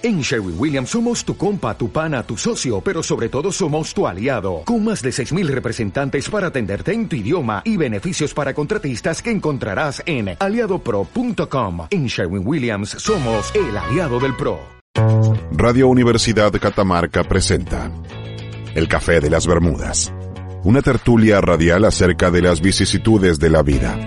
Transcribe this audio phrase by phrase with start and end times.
[0.00, 4.06] En Sherwin Williams somos tu compa, tu pana, tu socio, pero sobre todo somos tu
[4.06, 9.20] aliado, con más de 6.000 representantes para atenderte en tu idioma y beneficios para contratistas
[9.20, 11.88] que encontrarás en aliadopro.com.
[11.90, 14.60] En Sherwin Williams somos el aliado del PRO.
[15.50, 17.90] Radio Universidad Catamarca presenta
[18.76, 20.12] El Café de las Bermudas,
[20.62, 23.98] una tertulia radial acerca de las vicisitudes de la vida,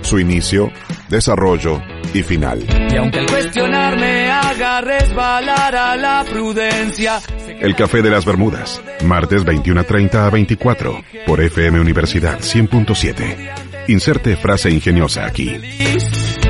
[0.00, 0.70] su inicio,
[1.10, 1.82] desarrollo
[2.14, 2.64] y final.
[2.90, 7.20] Y aunque el cuestionar me haga resbalar a la prudencia.
[7.60, 13.88] El Café de las Bermudas, martes 21.30 a 24, por FM Universidad 100.7.
[13.88, 15.60] Inserte frase ingeniosa aquí.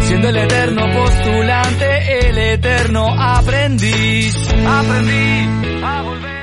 [0.01, 4.37] Siendo el eterno postulante, el eterno aprendiz.
[4.67, 6.35] Aprendí a volver.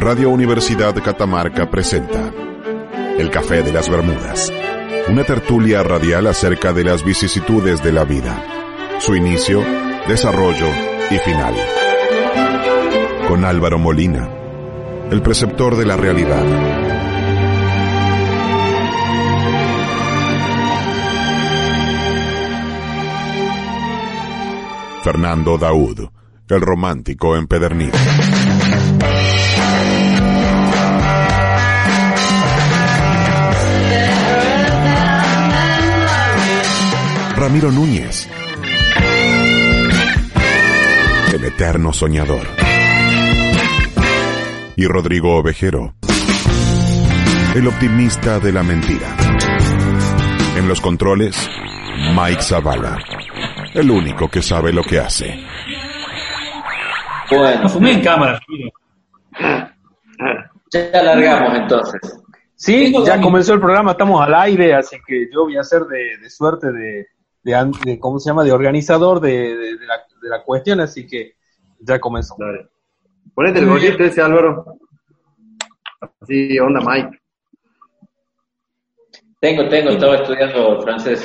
[0.00, 2.32] Radio Universidad Catamarca presenta
[3.18, 4.50] El Café de las Bermudas,
[5.08, 8.42] una tertulia radial acerca de las vicisitudes de la vida,
[9.00, 9.62] su inicio,
[10.06, 10.68] desarrollo
[11.10, 11.54] y final.
[13.28, 14.28] Con Álvaro Molina,
[15.10, 16.44] el preceptor de la realidad.
[25.02, 26.08] Fernando Daud,
[26.48, 27.98] el romántico empedernido.
[37.40, 38.28] Ramiro Núñez,
[41.32, 42.46] el eterno soñador.
[44.76, 45.94] Y Rodrigo Ovejero,
[47.54, 49.16] el optimista de la mentira.
[50.58, 51.48] En los controles,
[52.14, 52.98] Mike Zavala,
[53.72, 55.42] el único que sabe lo que hace.
[57.30, 58.38] Bueno, No fumé en cámara.
[60.70, 62.00] ya largamos entonces.
[62.54, 66.18] Sí, ya comenzó el programa, estamos al aire, así que yo voy a hacer de,
[66.18, 67.06] de suerte de,
[67.42, 70.80] de, an- de- ¿cómo se llama?, de organizador de, de- de la, de la cuestión,
[70.80, 71.34] así que
[71.80, 72.34] ya comenzó.
[72.38, 72.68] Dale.
[73.34, 74.64] Ponete el bollito ese, Álvaro.
[76.20, 77.18] Así, onda Mike.
[79.40, 81.20] Tengo, tengo, estaba estudiando francés.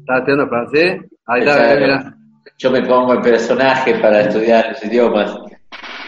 [0.00, 1.02] ¿Estás estudiando francés?
[1.26, 2.16] Ahí está, mira.
[2.56, 5.36] Yo me pongo el personaje para estudiar los idiomas.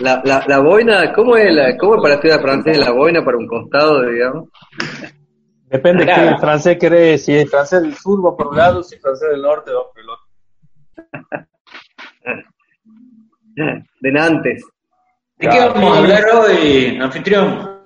[0.00, 2.78] La, la, la boina, ¿cómo es, la, ¿cómo es para estudiar francés?
[2.78, 4.48] La boina para un costado, digamos.
[5.72, 6.36] Depende Claro.
[6.36, 9.30] qué francés querés, si es francés del sur va por un lado, si es francés
[9.30, 10.26] del norte va por el otro.
[14.00, 14.64] De Nantes.
[15.38, 17.80] ¿De qué vamos a hablar hoy, anfitrión?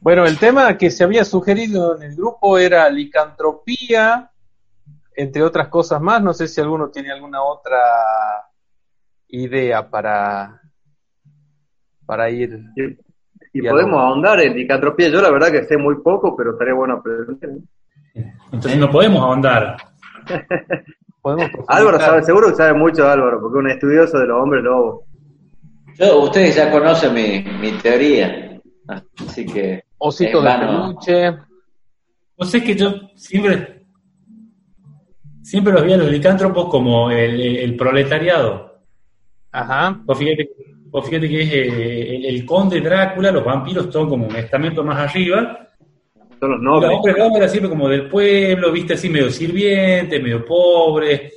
[0.00, 4.32] Bueno, el tema que se había sugerido en el grupo era licantropía,
[5.14, 7.78] entre otras cosas más, no sé si alguno tiene alguna otra
[9.28, 10.60] idea para,
[12.04, 12.60] para ir
[13.52, 15.08] Y, Ya podemos ahondar en licantropía.
[15.08, 17.36] Yo la verdad que sé muy poco, pero estaría bueno aprender.
[18.52, 19.76] Entonces no podemos ahondar.
[21.22, 24.62] podemos Álvaro sabe, seguro que sabe mucho Álvaro, porque es un estudioso de los hombres
[24.64, 25.04] lobos.
[25.98, 28.58] Yo, ustedes ya conocen mi, mi teoría,
[29.18, 29.82] así que...
[29.98, 31.30] Osito en de peluche.
[32.38, 33.84] No sé que yo siempre,
[35.42, 38.78] siempre los vi a los licántropos como el, el- el proletariado.
[39.52, 40.00] Ajá.
[40.04, 40.48] Vos fíjate,
[40.90, 44.82] vos fíjate que es eh, el, el conde Drácula, los vampiros son como un estamento
[44.84, 45.68] más arriba.
[46.38, 46.88] Son los nobles.
[46.90, 51.32] los hombres lobos era siempre como del pueblo, viste así medio sirviente, medio pobre.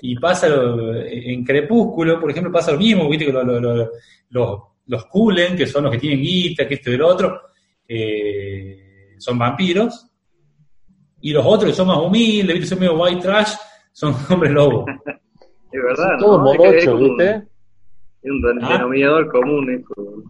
[0.00, 3.90] Y pasa lo- en Crepúsculo, por ejemplo, pasa lo mismo, viste que lo- lo- lo-
[4.30, 7.40] los, los Kulen, que son los que tienen guita, que esto y el otro,
[7.86, 10.06] eh, son vampiros.
[11.20, 13.52] Y los otros que son más humildes, viste, son medio white trash,
[13.92, 14.86] son hombres lobos.
[15.70, 16.44] Es verdad, Todo ¿no?
[16.98, 17.42] ¿viste?
[18.22, 18.72] Es un Ah.
[18.74, 20.22] denominador común eso.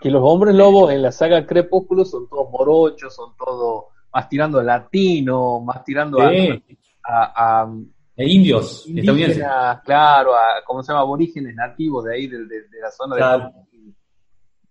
[0.00, 4.58] Que los hombres lobos en la saga Crepúsculo son todos morochos, son todos más tirando
[4.58, 6.62] a latino, más tirando a, Sí,
[7.04, 7.72] a, a
[8.16, 9.36] e indios, estadounidenses.
[9.36, 11.02] indígenas, claro, a, ¿cómo se llama?
[11.02, 13.50] Aborígenes nativos de ahí, de, de- de la zona Claro.
[13.72, 13.92] de...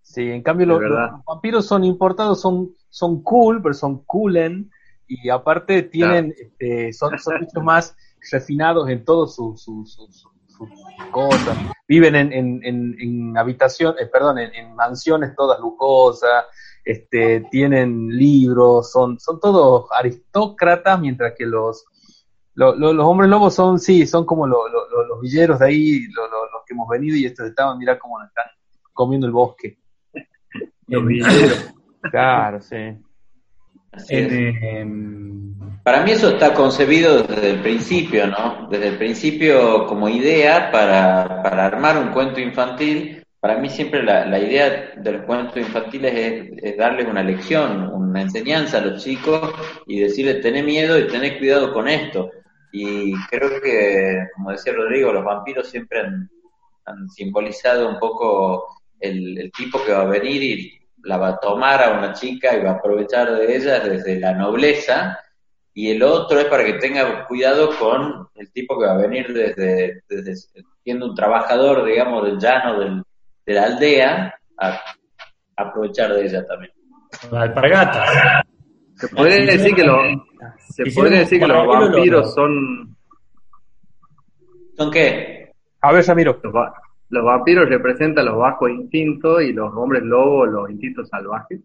[0.02, 0.80] Sí, en cambio los
[1.24, 4.68] vampiros son importados, son, son cool, pero son coolen,
[5.06, 7.96] y aparte tienen, este, son, son mucho más
[8.32, 10.30] refinados en todo su, su, su, su-
[10.68, 11.56] sus cosas.
[11.88, 16.44] Viven en, en, en, en habitación, eh, perdón, en, mansiones todas lujosas,
[16.84, 21.84] este, tienen libros, son, son todos aristócratas, mientras que los,
[22.54, 25.66] lo- lo- los hombres lobos son, sí, son como lo- lo- lo- los villeros de
[25.66, 28.46] ahí, lo- lo- los que hemos venido y estos estaban, mira cómo nos están
[28.92, 29.78] comiendo el bosque.
[30.86, 31.74] Los villeros.
[32.10, 32.96] Claro, sí.
[33.92, 34.56] Así en, es.
[34.62, 38.68] em, Para mí eso está concebido desde el principio, ¿no?
[38.70, 43.22] Desde el principio como idea para, para armar un cuento infantil.
[43.40, 47.88] Para mí siempre la, la idea de los cuentos infantiles es, es darles una lección,
[47.92, 49.52] una enseñanza a los chicos
[49.86, 52.30] y decirles, tené miedo y tené cuidado con esto.
[52.72, 56.28] Y creo que, como decía Rodrigo, los vampiros siempre han,
[56.84, 58.66] han simbolizado un poco
[59.00, 62.54] el, el tipo que va a venir y la va a tomar a una chica
[62.56, 65.18] y va a aprovechar de ella desde la nobleza,
[65.72, 69.32] y el otro es para que tenga cuidado con el tipo que va a venir
[69.32, 70.34] desde, desde
[70.82, 73.02] siendo un trabajador, digamos, del llano, del,
[73.46, 74.80] de la aldea, a,
[75.56, 76.72] aprovechar de ella también.
[77.30, 78.42] La alpargata.
[78.96, 79.98] Se puede decir que los,
[80.70, 82.96] se puede decir que los vampiros son,
[84.76, 85.52] ¿Son qué?
[85.82, 86.40] A ver, Samiro.
[86.42, 86.72] los, va-
[87.10, 91.60] los vampiros representan los bajos instintos y los hombres lobos los instintos salvajes.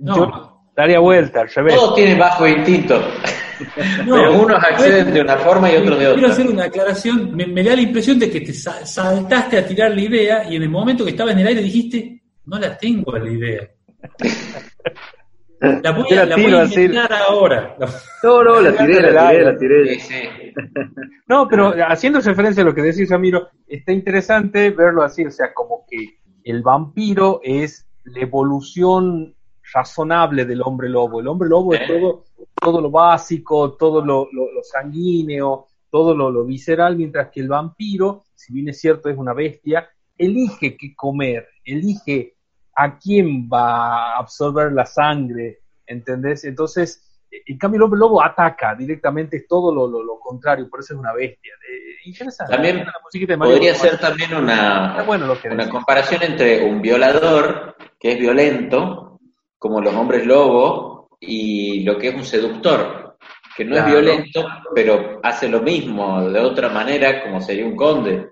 [0.00, 1.74] No, Yo daría vuelta al revés.
[1.74, 3.00] Todos tienen bajo instinto,
[4.06, 4.14] no.
[4.14, 6.28] pero unos acceden de una forma y otros de Quiero otra.
[6.30, 7.34] hacer una aclaración.
[7.34, 10.56] Me, me da la impresión de que te sa- saltaste a tirar la idea y
[10.56, 13.68] en el momento que estaba en el aire dijiste, no la tengo la idea.
[15.60, 16.88] La voy a, la tiro voy a así.
[17.28, 17.76] ahora.
[18.22, 19.98] No, no, la tiré, la tiré, la tiré.
[19.98, 20.52] Sí, sí.
[21.28, 25.52] No, pero haciendo referencia a lo que decís, Ramiro, está interesante verlo así, o sea,
[25.52, 29.34] como que el vampiro es la evolución
[29.74, 31.20] razonable del hombre lobo.
[31.20, 32.24] El hombre lobo es todo,
[32.54, 37.48] todo lo básico, todo lo, lo- lo sanguíneo, todo lo, lo visceral, mientras que el
[37.48, 42.36] vampiro, si bien es cierto, es una bestia, elige qué comer, elige
[42.80, 46.44] a quién va a absorber la sangre, ¿entendés?
[46.44, 50.80] Entonces, en cambio el hombre lobo ataca directamente, es todo lo, lo- lo contrario, por
[50.80, 51.52] eso es una bestia.
[51.54, 52.52] Eh, interesante.
[52.54, 55.72] También La Mario Podría ser también una, Está bueno lo que una decís.
[55.72, 59.18] comparación entre un violador que es violento,
[59.58, 63.16] como los hombres lobo, y lo que es un seductor,
[63.56, 63.88] que no Claro.
[63.88, 68.30] es violento, pero hace lo mismo de otra manera, como sería un conde.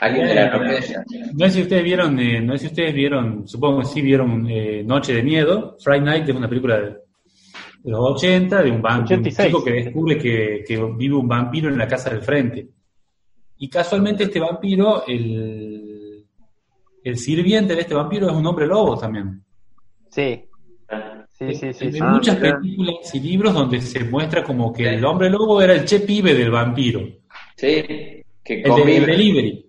[0.00, 1.04] Alguien de la nobleza.
[1.34, 4.46] No sé si ustedes vieron, eh, no sé si ustedes vieron, supongo que sí vieron
[4.50, 8.82] eh, Noche de Miedo, Friday Night, es una película de, de los 80, de un,
[8.82, 9.46] van- de un 86.
[9.46, 12.68] chico que descubre que, que vive un vampiro en la casa del frente.
[13.58, 16.24] Y casualmente este vampiro, el,
[17.02, 19.42] el sirviente de este vampiro es un hombre lobo también.
[20.10, 20.44] Sí,
[21.38, 21.84] sí, sí, sí.
[21.86, 22.00] Hay.
[22.02, 25.84] Ah, muchas películas y libros donde se muestra como que el hombre lobo era el
[25.86, 27.00] che pibe del vampiro,
[27.56, 27.82] Sí,
[28.44, 28.62] que el
[29.06, 29.65] delivery.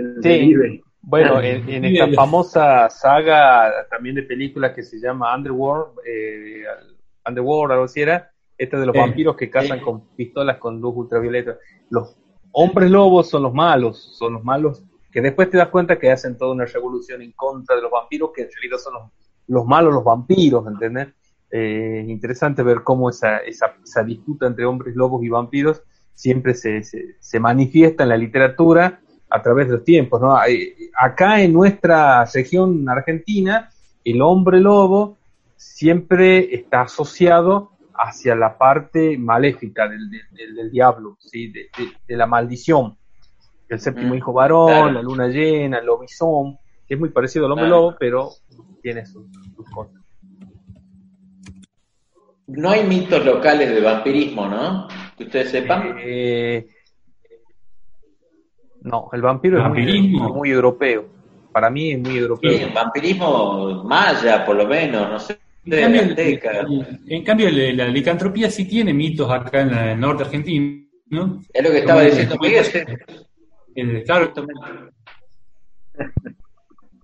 [0.00, 0.28] El Sí.
[0.28, 0.82] delivery.
[1.02, 6.64] Bueno, en, en esta famosa saga también de películas que se llama Underworld, eh,
[7.26, 11.56] Underworld, algo así era, esta de los vampiros que cazan con pistolas con luz ultravioleta.
[11.88, 12.16] Los
[12.52, 14.82] hombres lobos son los malos, son los malos
[15.12, 18.30] que después te das cuenta que hacen toda una revolución en contra de los vampiros,
[18.34, 19.02] que en realidad son los,
[19.48, 21.08] los malos, los vampiros, ¿entendés?
[21.50, 25.82] Eh, interesante ver cómo esa, esa, esa disputa entre hombres lobos y vampiros
[26.14, 29.00] siempre se, se, se manifiesta en la literatura
[29.30, 30.36] a través de los tiempos, ¿no?
[30.98, 33.70] Acá en nuestra región argentina,
[34.04, 35.16] el hombre lobo
[35.56, 41.48] siempre está asociado hacia la parte maléfica del, del- del- del diablo, ¿sí?
[41.48, 42.96] de, de- de la maldición.
[43.68, 44.90] El séptimo Mm, hijo varón, claro.
[44.92, 46.56] la luna llena, el lobizón,
[46.88, 47.82] que es muy parecido al hombre Claro.
[47.82, 48.30] lobo, pero
[48.82, 50.00] tiene sus, sus cosas.
[52.48, 54.88] No hay mitos locales de vampirismo, ¿no?
[55.16, 55.94] Que ustedes sepan.
[56.00, 56.66] Eh,
[58.82, 60.28] no, el vampiro es muy, ¿Vampirismo?
[60.34, 61.04] muy europeo.
[61.52, 62.50] Para mí es muy europeo.
[62.52, 65.38] Sí, vampirismo maya, por lo menos, no sé.
[65.64, 69.70] En De cambio, el- el- en cambio, el- la licantropía sí tiene mitos acá en
[69.72, 71.42] la- el norte argentino, ¿no?
[71.52, 72.64] Es lo que estaba Como- diciendo Miguel.
[73.74, 74.32] El- claro,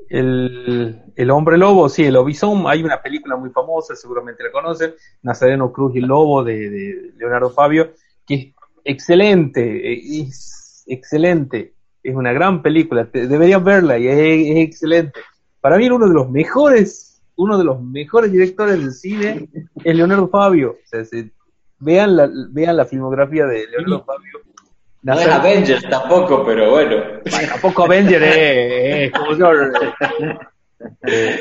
[0.09, 4.95] El, el hombre lobo, sí, el lobizón, hay una película muy famosa, seguramente la conocen,
[5.23, 7.91] Nazareno Cruz y el Lobo de, de Leonardo Fabio,
[8.25, 8.47] que es
[8.85, 10.56] excelente, eh, es
[10.87, 14.17] excelente, es una gran película, te- deberían verla y es,
[14.51, 15.21] es excelente.
[15.61, 19.49] Para mí uno de los mejores, uno de los mejores directores del cine
[19.85, 20.73] es Leonardo Fabio.
[20.85, 21.31] O sea, se-
[21.79, 24.41] vean, la, vean la filmografía de Leonardo Fabio.
[25.03, 26.97] No es Avengers tampoco, pero bueno.
[27.31, 28.33] bueno, tampoco Avenger es,
[29.07, 29.53] es como yo.
[31.03, 31.41] eh,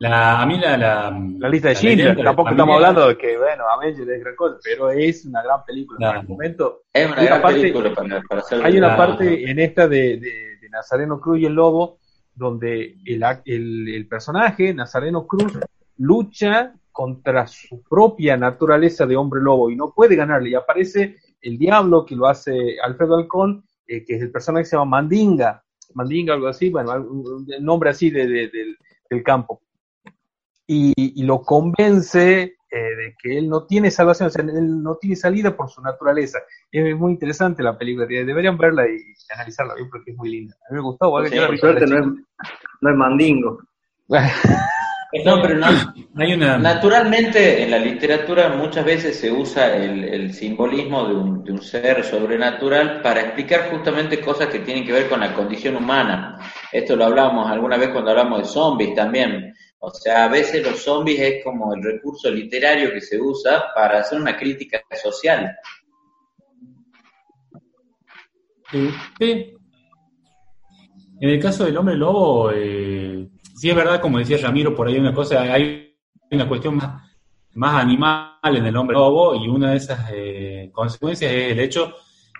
[0.00, 3.16] la, a mí la, la, La lista de la Schindler, leyenda tampoco estamos hablando de
[3.18, 5.98] que, bueno, Avengers es gran cosa, pero es una gran película.
[5.98, 6.18] Claro.
[6.20, 8.64] En el momento, Es una Hay una gran parte- película para, para hacer.
[8.64, 11.98] hay una parte en esta de, de- de Nazareno Cruz y el Lobo,
[12.34, 15.58] donde el, ac- el, el personaje, Nazareno Cruz,
[15.96, 20.50] lucha contra su propia naturaleza de hombre lobo y no puede ganarle.
[20.50, 24.68] Y aparece el diablo que lo hace Alfredo Alcón, eh, que es el personaje que
[24.70, 25.62] se llama Mandinga,
[25.94, 28.76] Mandinga, algo así, bueno, un nombre así de- de- del,
[29.10, 29.62] del campo.
[30.70, 34.96] Y, y lo convence eh, de que él no tiene salvación, o sea, él no
[34.96, 36.38] tiene salida por su naturaleza.
[36.70, 38.98] Es muy interesante la película, deberían verla y
[39.32, 40.54] analizarla bien porque es muy linda.
[40.68, 41.30] A mí me gustó, ¿vale?
[41.30, 42.06] Sí, por suerte no es,
[42.82, 43.58] no es mandingo.
[45.24, 45.66] No, pero no,
[46.16, 46.58] hay una...
[46.58, 51.62] naturalmente en la literatura muchas veces se usa el, el simbolismo de un, de un
[51.62, 56.38] ser sobrenatural para explicar justamente cosas que tienen que ver con la condición humana.
[56.70, 59.54] Esto lo hablamos alguna vez cuando hablamos de zombies también.
[59.80, 64.00] O sea, a veces los zombies es como el recurso literario que se usa para
[64.00, 65.56] hacer una crítica social.
[71.20, 74.98] En el caso del hombre lobo, eh, sí es verdad, como decía Ramiro, por ahí
[74.98, 75.96] una cosa, hay
[76.30, 77.08] una cuestión más,
[77.54, 81.94] más animal en el hombre lobo y una de esas eh, consecuencias es el hecho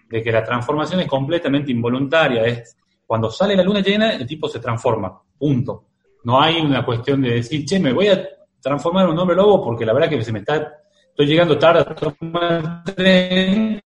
[0.08, 2.44] de que la transformación es completamente involuntaria.
[2.44, 2.76] Es
[3.06, 5.86] cuando sale la luna llena, el tipo se transforma, punto.
[6.28, 8.22] No hay una cuestión de decir, che, me voy a
[8.60, 10.74] transformar en un hombre lobo porque la verdad que se me está,
[11.08, 13.80] estoy llegando tarde a tomar el tren,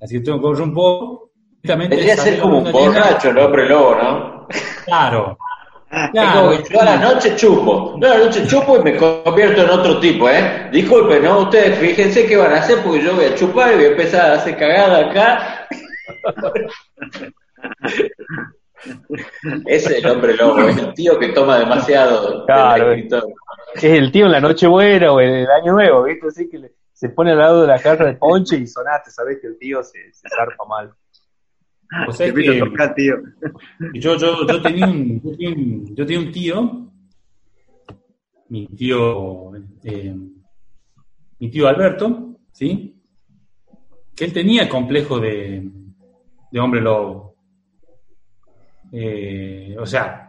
[0.00, 1.32] así que tengo que correr un poco.
[1.60, 4.46] Que ser como un borracho el hombre lobo, ¿no?
[4.84, 5.36] Claro.
[5.90, 8.96] Es como que yo a la noche chupo, yo a la noche chupo y me
[8.96, 10.68] convierto en otro tipo, ¿eh?
[10.70, 11.40] Disculpen, ¿no?
[11.40, 14.30] Ustedes fíjense qué van a hacer porque yo voy a chupar y voy a empezar
[14.30, 15.66] a hacer cagada acá.
[19.66, 22.44] Ese es el hombre lobo, es el tío que toma demasiado.
[22.46, 23.22] Claro, del.
[23.74, 26.26] Es el tío en la Nochebuena o en el Año Nuevo, ¿viste?
[26.28, 29.38] Así que le- se pone al lado de la caja de ponche y sonate, sabés
[29.40, 30.92] que el tío se, se zarpa mal.
[32.08, 33.14] O sea, que tocar, tío.
[33.94, 36.90] yo, yo, yo, tenía un, yo, tenía un, yo tenía un tío,
[38.48, 39.52] mi tío,
[39.84, 40.14] eh,
[41.38, 43.00] mi tío Alberto, ¿sí?
[44.16, 45.68] Que él tenía el complejo de,
[46.50, 47.27] de hombre lobo.
[48.92, 50.28] Eh, o sea,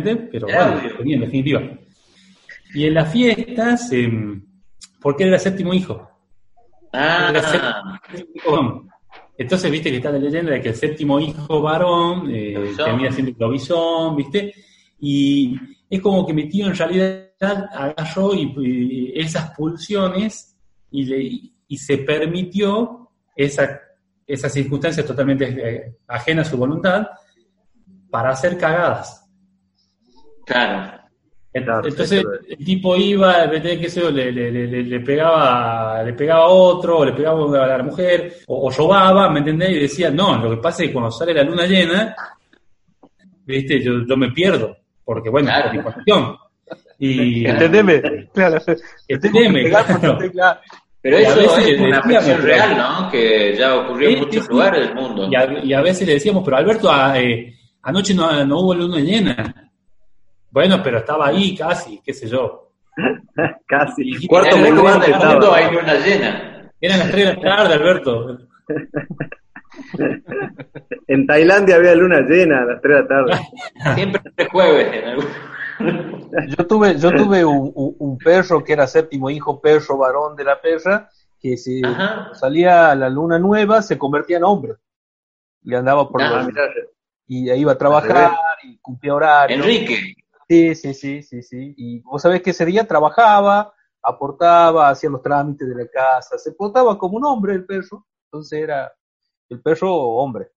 [0.00, 1.62] pero bueno, tenía en definitiva.
[2.74, 4.10] Y en las fiestas, eh,
[5.00, 6.08] porque él era séptimo hijo.
[6.92, 8.88] Era Ah, séptimo hijo varón.
[9.36, 13.32] Entonces, viste que está la leyenda de que el séptimo hijo varón eh, termina siendo
[13.38, 14.54] lobizón, viste,
[15.00, 20.56] y es como que mi tío en realidad agarró y, y esas pulsiones
[20.90, 23.01] y, le, y se permitió
[23.36, 23.80] esa,
[24.26, 27.06] esa circunstancia totalmente eh, ajena a su voluntad
[28.10, 29.28] para hacer cagadas.
[30.46, 30.98] claro.
[31.54, 32.24] Entonces es.
[32.58, 33.78] el tipo iba, ¿entendés?
[33.78, 37.76] qué sé yo, le, le, le, pegaba, le pegaba a otro, o le pegaba a
[37.76, 39.68] la mujer, o, o robaba, ¿me entendés?
[39.72, 42.16] Y decía, no, lo que pasa es que cuando sale la luna llena,
[43.44, 44.74] viste, yo, yo me pierdo,
[45.04, 45.64] porque bueno, Claro.
[45.66, 46.36] por mi cuestión.
[46.98, 48.00] Y ¿Entendeme?
[48.32, 48.58] Claro.
[49.06, 50.20] entendeme, claro.
[51.02, 53.10] Pero Y eso es una pero- real, ¿no?
[53.10, 55.28] Que ya ocurrió en muchos lugares del mundo.
[55.30, 58.74] Y a, y a veces le decíamos, pero Alberto, a- eh, anoche no, no hubo
[58.74, 59.70] luna llena.
[60.50, 62.70] Bueno, pero estaba ahí casi, qué sé yo.
[63.66, 64.02] Casi.
[64.04, 66.70] Y- Cuarto en el lugar del mundo hay luna llena.
[66.80, 68.38] Eran las 3 de la tarde, Alberto.
[71.08, 73.94] En Tailandia había luna llena a las 3 de la tarde.
[73.94, 74.92] Siempre es jueves.
[74.92, 75.24] En algún...
[76.56, 81.10] Yo tuve, yo tuve un, perro que era séptimo hijo, perro varón de la perra,
[81.38, 81.82] que si
[82.34, 84.74] salía a la luna nueva se convertía en hombre.
[85.62, 86.48] Y andaba por Ah, los-
[87.26, 89.56] y ahí iba a trabajar y cumplía horario.
[89.56, 90.14] Enrique.
[90.48, 91.74] Sí, sí, sí, sí, sí.
[91.76, 96.52] Y vos sabés que ese día trabajaba, aportaba, hacía los trámites de la casa, se
[96.52, 98.06] portaba como un hombre el perro.
[98.26, 98.92] Entonces era
[99.48, 100.50] el perro hombre.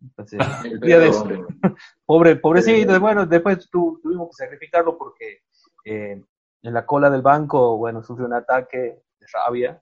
[0.00, 1.22] Entonces, El el día de perro eso.
[1.22, 1.40] hombre.
[2.06, 5.42] Pobre, pobrecito, bueno, después tu- tuvimos que sacrificarlo porque
[5.84, 6.22] eh,
[6.62, 9.80] en la cola del banco, bueno, sufrió un ataque de rabia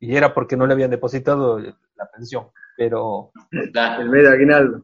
[0.00, 4.82] y era porque no le habían depositado la pensión, pero el medio aguinaldo.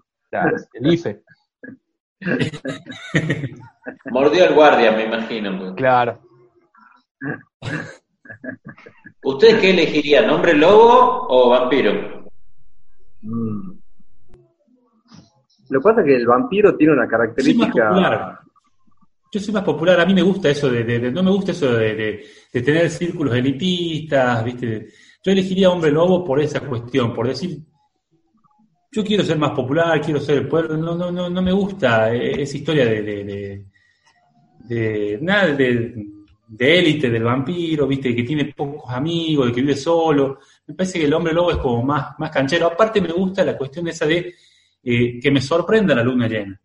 [0.74, 1.22] el IFE,
[4.10, 5.74] Mordió al guardia, me imagino.
[5.74, 6.20] claro.
[9.22, 10.30] ¿Ustedes qué elegirían?
[10.30, 12.24] ¿Hombre lobo o vampiro?
[13.22, 13.78] Mm.
[15.70, 17.88] Lo que pasa es que el vampiro tiene una Soy más característica.
[17.88, 18.38] popular.
[19.30, 21.52] Yo soy más popular, a mí me gusta eso de, de- de- no me gusta
[21.52, 24.88] eso de, tener círculos elitistas, ¿viste?
[25.22, 27.58] Yo elegiría hombre lobo por esa cuestión, por decir,
[28.90, 32.10] yo quiero ser más popular, quiero ser el pueblo, no, no, no, no me gusta
[32.14, 33.64] eh, esa historia de, de, de-
[34.64, 36.06] de- nada de,
[36.46, 38.14] de élite del vampiro, ¿viste?
[38.16, 40.38] Que tiene pocos amigos, de que vive solo.
[40.66, 42.66] Me parece que el hombre lobo es como más, más canchero.
[42.66, 44.34] Aparte me gusta la cuestión esa de
[44.84, 46.60] eh, que me sorprenda la luna llena.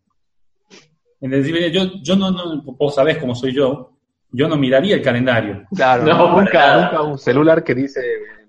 [1.21, 3.91] En decir, yo, yo no, no, vos sabés cómo soy yo,
[4.31, 5.63] yo no miraría el calendario.
[5.75, 8.01] Claro, No, nunca, nunca un celular que dice,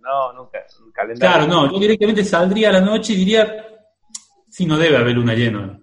[0.02, 1.46] no, nunca, un calendario.
[1.46, 3.64] Claro, no, yo directamente saldría a la noche y diría,
[4.48, 5.78] si no debe haber luna llena.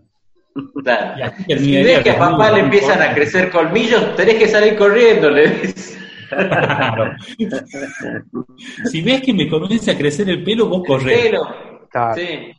[0.83, 1.33] Claro.
[1.47, 5.47] Si ves que a papá le empiezan a crecer colmillos, tenés que salir corriendo, le
[5.47, 5.97] dices.
[6.29, 7.13] Claro.
[8.91, 11.19] si ves que me comienza a crecer el pelo, vos corrés.
[11.23, 11.41] Pero,
[11.89, 12.15] Claro.
[12.15, 12.51] sí.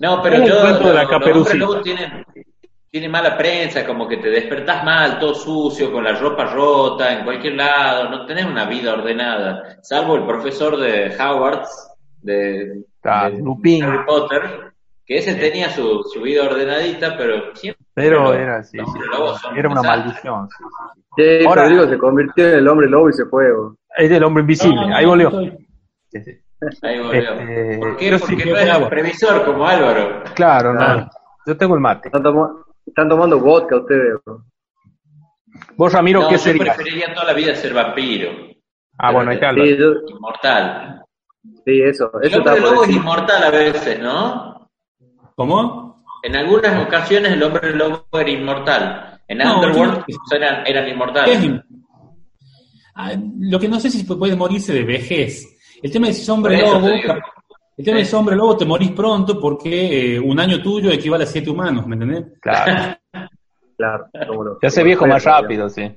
[0.00, 2.24] No, pero yo, cuento de la los hombres lobos tienen,
[2.90, 7.24] tienen mala prensa, como que te despertás mal, todo sucio, con la ropa rota, en
[7.24, 11.66] cualquier lado, no tenés una vida ordenada, salvo el profesor de Howard,
[12.22, 13.84] de, Ah, de Lupin.
[13.84, 14.72] Harry Potter,
[15.06, 17.84] que ese tenía su, su vida ordenadita, pero siempre...
[17.94, 18.98] Pero los- era, sí, los sí,
[19.56, 20.48] era una maldición.
[20.48, 20.64] sí,
[21.16, 21.46] sí, sí.
[21.46, 23.46] Ahora- Rodrigo se convirtió en el hombre lobo y se fue.
[23.98, 25.30] Es el hombre invisible, No, no, ahí volvió.
[26.10, 26.32] Sí, sí.
[26.82, 27.20] Ahí volvió.
[27.32, 28.18] Este, ¿Por qué?
[28.18, 28.88] sí Porque que no es agua.
[28.90, 30.22] previsor como Álvaro.
[30.34, 30.80] Claro, no.
[30.82, 31.10] Ah.
[31.46, 32.08] Yo tengo el mate.
[32.08, 34.14] Están, tomo- están tomando vodka ustedes.
[35.76, 36.76] Vos, Ramiro, No, ¿qué yo serías?
[36.76, 38.30] preferiría toda la vida ser vampiro,
[38.98, 39.76] Ah, bueno, ahí está Sí, Álvaro.
[39.78, 41.02] yo- inmortal.
[41.64, 42.10] sí, eso.
[42.22, 44.70] El Eso hombre lobo es inmortal a veces, ¿no?
[45.34, 46.04] ¿Cómo?
[46.22, 49.20] En algunas ocasiones el hombre lobo era inmortal.
[49.26, 51.60] En No, Underworld yo- eran, eran ¿Qué inmortales.
[52.94, 55.46] Ah, lo que no sé si puede morirse de vejez.
[55.82, 56.86] El tema es si sos hombre lobo.
[56.86, 57.02] te.
[57.76, 60.90] El tema es si sos hombre lobo te morís pronto porque eh, un año tuyo
[60.90, 62.24] equivale a siete humanos, ¿me entendés?
[62.40, 62.96] Claro.
[63.76, 65.90] Claro, como los- Se hace como viejo más rápido, sí.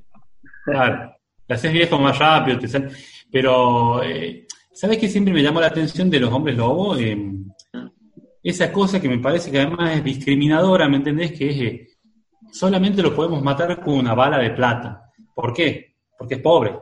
[0.63, 1.11] Claro.
[1.45, 2.57] Te haces viejo más rápido.
[2.57, 2.89] Te sal-
[3.29, 6.95] Pero, eh, ¿sabes qué siempre me llamó la atención de los hombres lobo?
[6.95, 7.17] Eh,
[8.41, 11.33] esa cosa que me parece que además es discriminadora, ¿me entendés?
[11.33, 11.87] Que es eh,
[12.53, 15.09] solamente lo podemos matar con una bala de plata.
[15.35, 15.95] ¿Por qué?
[16.17, 16.79] Porque es pobre.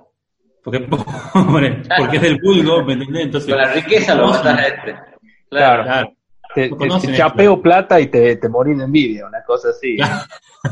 [0.63, 1.81] Porque es pobre.
[1.97, 3.25] Porque es del vulgo, ¿me entendés?
[3.25, 4.95] Entonces, Con la riqueza lo matas a este.
[5.49, 5.83] Claro.
[5.83, 6.13] Claro,
[6.53, 7.11] Te, esto.
[7.13, 9.97] chapeo plata y te, te morís de envidia, una cosa así.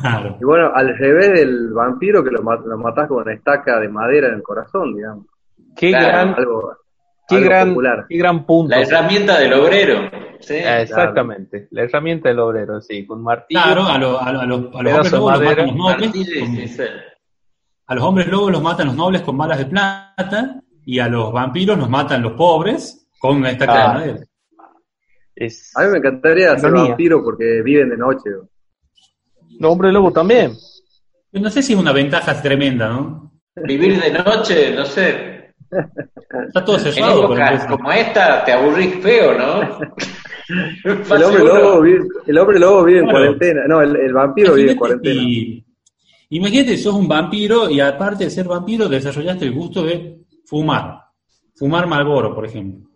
[0.02, 0.38] claro.
[0.40, 4.28] Y bueno, al revés del vampiro que lo, lo matás con una estaca de madera
[4.28, 5.26] en el corazón, digamos.
[5.76, 6.08] Qué Claro.
[6.08, 6.78] gran, Algo,
[7.28, 8.06] qué algo gran, popular.
[8.10, 8.76] qué gran punto.
[8.76, 10.10] La herramienta del obrero.
[10.42, 10.54] ¿sí?
[10.56, 13.62] Eh, Exactamente, la herramienta del obrero, sí, con martillo.
[13.64, 16.12] Claro, a, lo- a lo- a los, a los hombres los matan.
[17.90, 21.32] A los hombres lobos los matan los nobles con balas de plata y a los
[21.34, 23.94] vampiros los matan los pobres con estaca Ah.
[24.00, 24.26] de madera.
[25.36, 25.72] Es...
[25.76, 28.30] A mí me encantaría ser vampiro porque viven de noche.
[28.36, 28.50] bo.
[29.60, 30.54] No, hombre lobo también.
[31.32, 33.32] No sé si es una ventaja tremenda, ¿no?
[33.56, 35.54] Vivir de noche, no sé.
[36.48, 37.28] Está todo En cerrado.
[37.28, 39.80] por épocas como esta te aburrís feo, ¿no?
[40.50, 43.62] El hombre, lobo vive, el hombre lobo vive en cuarentena.
[43.68, 45.22] No, el, el vampiro vive en cuarentena.
[45.22, 45.64] si-
[46.30, 51.00] Imagínate, sos un vampiro y aparte de ser vampiro desarrollaste el gusto de fumar.
[51.56, 52.88] Fumar Malboro, por ejemplo.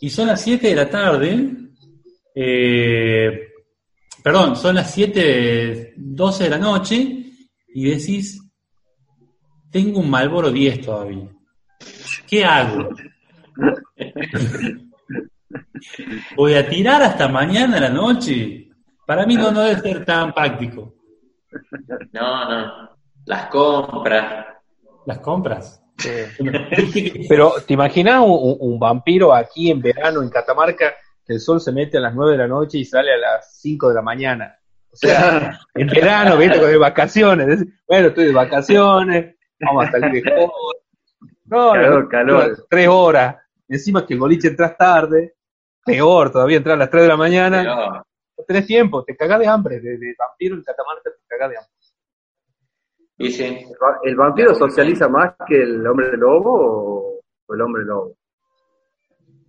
[0.00, 1.50] Y son las 7 de la tarde.
[2.34, 3.48] eh,
[4.22, 7.24] perdón, son las 7, 12 de la noche
[7.74, 8.40] y decís,
[9.70, 11.28] tengo un Malboro 10 todavía.
[12.26, 12.88] ¿Qué hago?
[16.36, 18.68] ¿Voy a tirar hasta mañana a la noche?
[19.06, 20.94] Para mí no, no debe ser tan práctico.
[22.12, 22.90] No, no.
[23.26, 24.46] Las compras.
[25.06, 25.82] ¿Las compras?
[27.28, 31.98] Pero, ¿te imaginas un, vampiro aquí en verano en Catamarca que el sol se mete
[31.98, 34.58] a las 9 de la noche y sale a las 5 de la mañana?
[34.92, 36.58] O sea, en verano, ¿viste?
[36.58, 37.64] Con de vacaciones.
[37.86, 40.48] Bueno, estoy de vacaciones, vamos a salir de.
[41.46, 42.66] No, Calor, no, calor.
[42.68, 43.36] Tres horas.
[43.68, 45.34] Encima que el boliche entras tarde.
[45.84, 47.62] Peor todavía, entrar a las 3 de la mañana.
[47.62, 48.02] No.
[48.36, 49.80] No tenés tiempo, te cagás de hambre.
[49.80, 51.70] De, de vampiro en Catamarca te cagás de hambre.
[53.18, 53.44] Y sí.
[53.44, 58.16] ¿El va- ¿El vampiro socializa más que el hombre lobo o, el hombre lobo?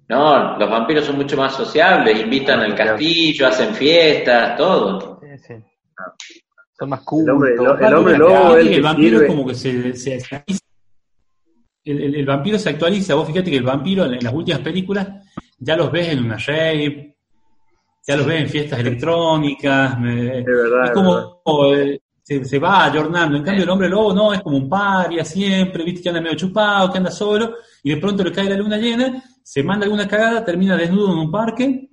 [0.08, 5.19] No, los vampiros son mucho más sociables, invitan al castillo, hacen fiestas, todo.
[5.19, 5.54] Sí, sí.
[6.78, 7.24] Son más cool.
[7.24, 7.78] El hombre- el- todo.
[7.80, 9.28] el hombre Viste lobo es el vampiro sirve.
[9.28, 10.60] como que se, se actualiza.
[11.86, 13.15] El, el- el vampiro se actualiza.
[13.15, 15.08] Vos fíjate que el vampiro en, en las últimas películas
[15.58, 17.14] ya los ves en una rave,
[18.08, 20.00] ya los ves en fiestas electrónicas.
[20.00, 21.41] me- Es verdad, es como
[21.76, 23.38] eh, se, se va ayornando.
[23.38, 26.36] En cambio, el hombre lobo no, es como un paria siempre, viste que anda medio
[26.36, 30.08] chupado, que anda solo, y de pronto le cae la luna llena, se manda alguna
[30.08, 31.89] cagada, termina desnudo en un parque.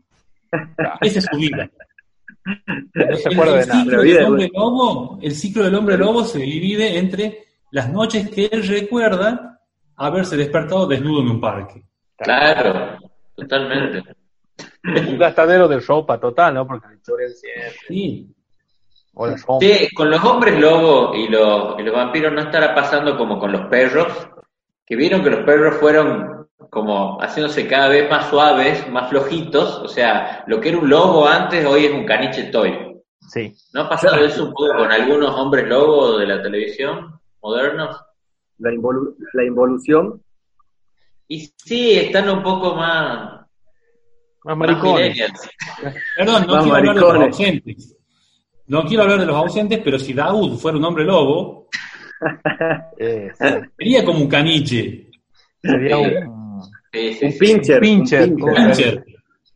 [1.00, 1.68] Esa es su vida.
[2.94, 4.02] No se El- acuerda el de nada.
[4.02, 8.46] vida del hombre lobo, el ciclo del hombre lobo se divide entre las noches que
[8.52, 9.60] él recuerda
[9.96, 11.82] haberse despertado desnudo en un parque.
[12.16, 12.98] Claro,
[13.36, 14.02] totalmente.
[14.84, 16.66] Un gastadero de ropa total, ¿no?
[16.66, 17.72] Porque siempre.
[17.88, 18.28] Sí.
[19.14, 19.60] O.
[19.60, 23.52] Sí, con los hombres lobo y los, y los vampiros no estará pasando como con
[23.52, 24.08] los perros,
[24.86, 29.88] que vieron que los perros fueron como haciéndose cada vez más suaves, más flojitos, o
[29.88, 32.96] sea, lo que era un lobo antes hoy es un caniche toy.
[33.20, 33.54] Sí.
[33.74, 38.00] ¿No ha pasado eso un poco con algunos hombres lobo de la televisión modernos?
[38.58, 40.22] La, involu- la involución.
[41.28, 43.41] Y sí, están un poco más,
[44.44, 45.16] Más maricones.
[46.16, 47.96] Perdón, no Más quiero hablar de los ausentes.
[48.66, 51.68] No quiero hablar de los ausentes, pero si Daud fuera un hombre lobo,
[52.98, 53.30] Eh,
[53.78, 55.08] sería como un caniche,
[55.60, 57.80] Sería un, Sí, sí, Un pincher.
[57.80, 58.28] pincher.
[58.32, 59.04] un pincher.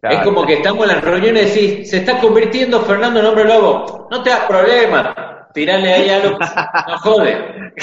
[0.02, 3.44] Es como que estamos en las reuniones y decís, se está convirtiendo Fernando en hombre
[3.44, 4.08] lobo.
[4.10, 5.48] No te das problema.
[5.54, 6.38] Tirale ahí algo.
[6.38, 7.36] No jode.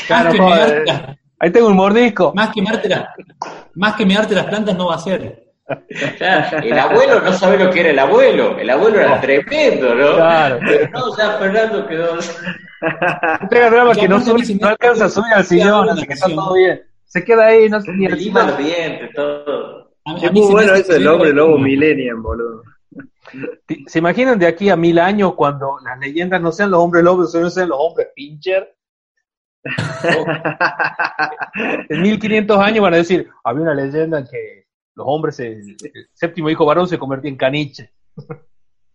[0.07, 0.83] Claro, más, que joder.
[0.85, 2.33] mearte, Ahí tengo un mordisco.
[2.35, 3.05] más, que mearte las,
[3.75, 5.52] más que mearte las plantas no va a ser.
[6.19, 8.57] Ya, el abuelo no sabe lo que era el abuelo.
[8.57, 10.15] El abuelo era tremendo, ¿no?
[10.15, 10.59] Claro.
[10.65, 12.15] Pero no, ya Fernando quedó.
[12.15, 12.21] No
[13.49, 16.53] drama Ya, que no, sube- no alcanza a subir al sillón, así que está todo
[16.55, 16.81] bien.
[17.05, 18.43] Se queda ahí, no se ni El encima.
[18.43, 19.93] ardiente, todo.
[20.05, 22.63] A mí- a Es muy bueno eso del hombre lobo millennium, boludo.
[23.87, 27.31] ¿Se imaginan de aquí a mil años cuando las leyendas no sean los hombres lobos,
[27.31, 28.75] sino sean los hombres pincher?
[31.89, 34.62] En 1500 años van a decir, había una leyenda en que
[34.95, 35.77] los hombres, se- el
[36.13, 37.91] séptimo hijo varón se convertía en caniche.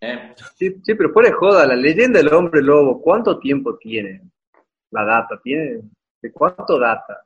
[0.00, 0.32] ¿eh?
[0.56, 4.22] Sí, sí, pero fuera de joda, la leyenda del hombre lobo, ¿cuánto tiempo tiene?
[4.90, 5.80] La data, ¿tiene?
[6.22, 7.18] ¿De cuánto data?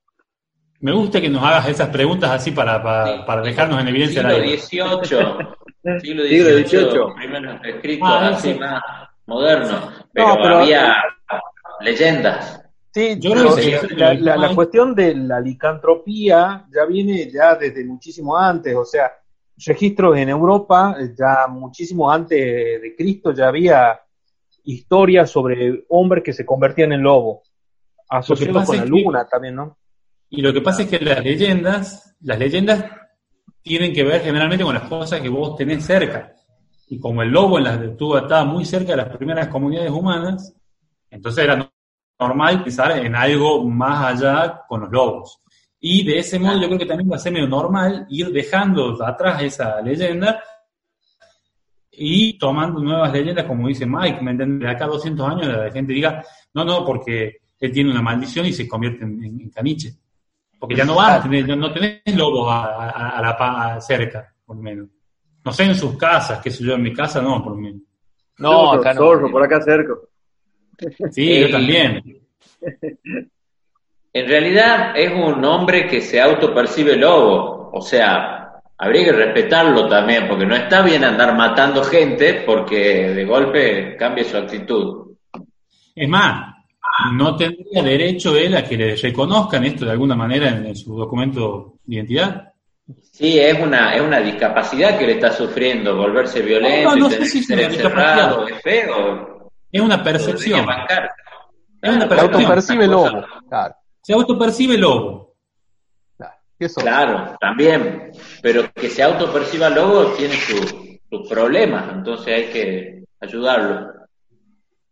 [0.81, 4.23] Me gusta que nos hagas esas preguntas así para, para, para dejarnos en evidencia.
[4.57, 4.89] Siglo.
[4.99, 6.01] XVIII.
[6.01, 7.15] Siglo XVIII.
[7.17, 8.59] Primeros escritos Ah, así ese.
[8.61, 8.83] más
[9.27, 10.07] modernos.
[10.13, 10.95] Pero, No, pero- había
[11.81, 12.62] leyendas.
[12.95, 17.55] Sí, Yo creo que sí, la, la- la cuestión de la licantropía ya viene ya
[17.55, 19.11] desde muchísimo antes, o sea,
[19.67, 23.99] registros en Europa, eh, ya muchísimo antes de Cristo ya había
[24.65, 27.51] historias sobre hombres que se convertían en lobos,
[28.09, 29.79] asociados con la que- luna también, ¿no?
[30.29, 32.85] Y lo que pasa es que las leyendas, las leyendas
[33.63, 36.35] tienen que ver generalmente con las cosas que vos tenés cerca.
[36.89, 40.55] Y como el lobo en las estuvo estaba muy cerca de las primeras comunidades humanas,
[41.11, 41.72] entonces era
[42.23, 45.39] no- normal pensar en algo más allá con los lobos.
[45.81, 49.05] Y de ese modo yo creo que también va a ser medio normal ir dejando
[49.05, 50.43] atrás esa leyenda
[51.91, 54.61] y tomando nuevas leyendas, como dice Mike, ¿me entiendes?
[54.61, 58.47] De acá a 200 años la gente diga, no, no, porque él tiene una maldición
[58.47, 59.95] y se convierte en, en- caniche.
[60.59, 63.81] Porque ya no van a tener, no, no tenés lobos a, a- a la pa-
[63.81, 64.89] cerca, por lo menos.
[65.45, 67.83] No sé en sus casas, qué sé yo, en mi casa no, por lo menos.
[68.39, 69.01] No, acá no.
[69.01, 69.93] zorro por acá cerca.
[71.11, 72.03] Sí, yo también.
[74.15, 77.71] En realidad es un hombre que se autopercibe lobo.
[77.73, 83.25] O sea, habría que respetarlo también, porque no está bien andar matando gente porque de
[83.25, 85.17] golpe cambie su actitud.
[85.95, 86.55] Es más,
[87.15, 90.95] no tendría derecho él a que le reconozcan esto de alguna manera en, en su
[90.95, 92.53] documento de identidad.
[93.01, 97.19] Sí, es una, es una discapacidad que le está sufriendo, volverse violento No, no y
[97.19, 99.42] que ser encerrado, es feo.
[99.73, 100.67] Es una percepción.
[101.81, 102.35] Es una Se percepción.
[102.35, 105.35] autopercibe Una cosa- lobo, claro, Se autopercibe lobo.
[106.17, 106.35] claro.
[106.59, 106.81] Eso.
[106.81, 108.11] Claro, también.
[108.43, 113.93] Pero que se autoperciba lobo tiene sus problemas, entonces hay que ayudarlo.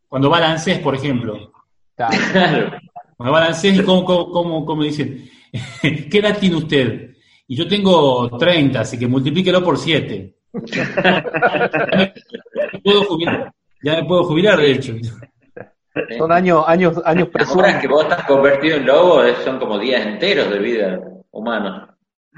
[0.09, 1.53] Cuando balancees, por ejemplo.
[1.95, 2.17] claro.
[2.33, 2.71] Claro.
[3.17, 5.29] Cuando cómo, cómo, cómo, cómo dicen,
[5.83, 7.11] ¿qué edad tiene usted?
[7.47, 10.35] Y yo tengo 30, así que multiplíquelo por 7.
[12.83, 13.53] puedo jubilar.
[13.83, 14.95] Ya me puedo jubilar, de hecho.
[16.19, 17.75] Son años, años, años presuros.
[17.81, 21.01] que vos estás convertido en lobo es- son como días enteros de vida
[21.33, 21.89] humano.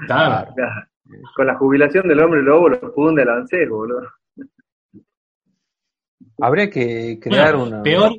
[0.07, 0.53] Claro.
[1.35, 4.01] Con la jubilación del hombre lobo lo funde el ANSES, boludo.
[6.41, 7.83] Habría que crear Bueno, una.
[7.83, 8.11] Peor,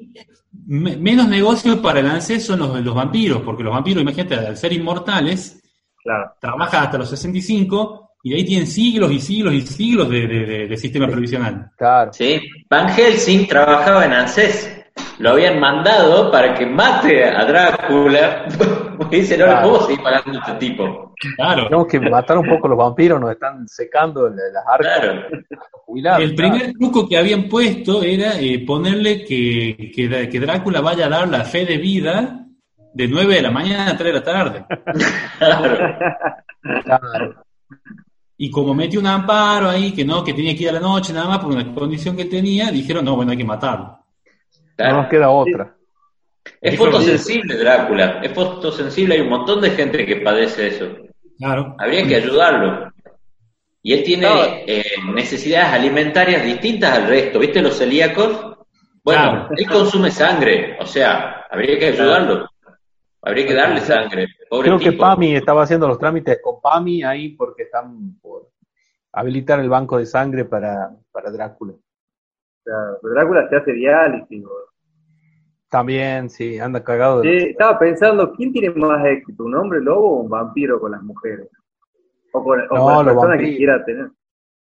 [0.67, 4.57] me- menos negocios para el ANSES son los, los vampiros, porque los vampiros, imagínate, al
[4.57, 5.61] ser inmortales,
[6.03, 6.33] Claro.
[6.41, 10.47] trabajan hasta los 65 y de ahí tienen siglos y siglos y siglos de, de-
[10.47, 11.71] de- de sistema previsional.
[11.77, 12.13] Claro.
[12.13, 12.41] ¿sí?
[12.69, 14.71] Van Helsing trabajaba en ANSES.
[15.19, 18.47] Lo habían mandado para que mate a Drácula.
[18.99, 19.69] Porque dice, no le Claro.
[19.69, 21.13] puedo seguir pagando a este tipo.
[21.37, 21.65] Claro.
[21.65, 25.23] Tenemos que matar un poco los vampiros, nos están secando las arcas Claro.
[25.85, 26.23] jubilados.
[26.23, 31.11] El primer truco que habían puesto era eh, ponerle que, que, que Drácula vaya a
[31.11, 32.41] dar la fe de vida
[32.95, 34.65] de 9 de la mañana a 3 de la tarde.
[35.39, 35.97] Claro.
[36.85, 37.35] Claro.
[38.37, 41.13] Y como metió un amparo ahí, que no, que tenía que ir a la noche
[41.13, 43.99] nada más por una condición que tenía, dijeron, no, bueno, hay que matarlo.
[44.79, 45.77] No nos queda otra.
[46.61, 48.21] Es fotosensible Drácula.
[48.23, 49.15] Es fotosensible.
[49.15, 50.87] Hay un montón de gente que padece eso.
[51.39, 51.77] Claro.
[51.79, 52.93] Habría que ayudarlo.
[53.83, 57.39] Y él tiene eh, necesidades alimentarias distintas al resto.
[57.39, 58.57] ¿Viste los celíacos?
[59.05, 59.49] Bueno, Claro.
[59.57, 60.77] él consume sangre.
[60.81, 62.49] O sea, habría que ayudarlo.
[63.25, 64.27] Habría que darle sangre.
[64.51, 64.93] Pobre Creo que.
[64.93, 68.51] PAMI estaba haciendo los trámites con PAMI ahí porque están por
[69.13, 71.75] habilitar el banco de sangre para, para Drácula.
[72.65, 74.45] Pero Drácula se hace diálisis.
[75.69, 77.23] También, sí, anda cagado.
[77.23, 80.93] Sí, de- estaba pensando, ¿quién tiene más éxito, un hombre lobo o un vampiro con
[80.93, 81.49] las mujeres?
[82.33, 83.57] O con, o No, con la los persona que vampiros.
[83.57, 84.11] quiera tener.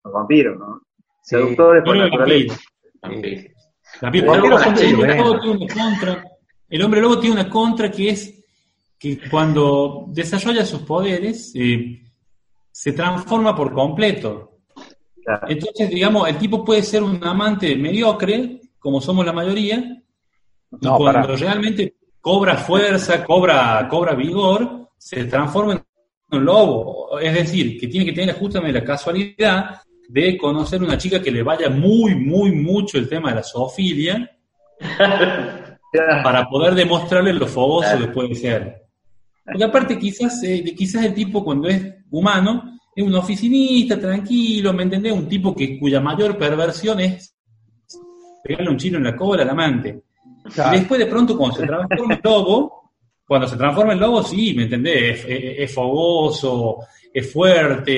[0.04, 0.82] Los vampiros, ¿no?
[1.21, 1.36] Sí.
[1.36, 2.60] Seductores por naturaleza.
[3.02, 4.38] vampiros.
[4.50, 4.76] Los son.
[6.69, 8.41] El hombre lobo tiene una contra que es
[9.02, 12.04] que cuando desarrolla sus poderes eh,
[12.72, 14.60] se transforma por completo.
[15.26, 15.48] Claro.
[15.50, 20.04] Entonces, digamos, el tipo puede ser un amante mediocre, como somos la mayoría,
[20.80, 27.20] y cuando realmente cobra fuerza, cobra, cobra vigor, se transforma en un lobo.
[27.20, 31.42] Es decir, que tiene que tener justamente la casualidad de conocer una chica que le
[31.42, 34.30] vaya muy, muy mucho el tema de la zoofilia
[36.24, 38.81] para poder demostrarle lo fogoso que puede ser.
[39.46, 44.74] Porque aparte quizás, eh, de- quizás el tipo cuando es humano es un oficinista, tranquilo,
[44.74, 45.14] ¿me entendés?
[45.14, 47.36] Un tipo que, cuya mayor perversión es
[48.44, 50.02] pegarle un chino en la cola al amante.
[50.54, 50.76] Claro.
[50.76, 52.92] Y después de pronto cuando se transforma en lobo,
[53.26, 55.20] cuando se transforma en lobo, sí, ¿me entendés?
[55.20, 56.78] Es, es- es fogoso,
[57.14, 57.94] es fuerte,